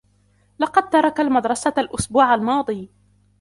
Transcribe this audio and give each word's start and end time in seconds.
لقد 0.59 0.89
ترك 0.89 1.19
المدرسة 1.19 1.73
الأسبوع 1.77 2.33
الماضي. 2.35 2.89